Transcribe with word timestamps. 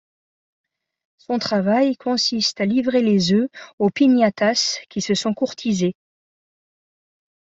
Son 1.19 1.37
travail 1.37 1.95
consiste 1.95 2.59
à 2.59 2.65
livrer 2.65 3.03
les 3.03 3.33
œufs 3.33 3.49
aux 3.77 3.91
piñatas 3.91 4.79
qui 4.89 4.99
se 4.99 5.13
sont 5.13 5.35
courtisées. 5.35 5.93